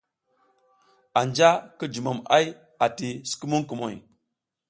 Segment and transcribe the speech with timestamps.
[1.19, 2.45] Anja ki jumom ay
[2.85, 3.95] ati sukumuŋ kumoy.